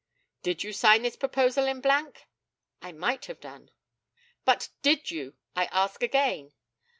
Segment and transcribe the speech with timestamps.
[0.41, 2.27] Did you sign this proposal in blank?
[2.81, 3.69] I might have done.
[4.45, 6.53] But did you, I ask again?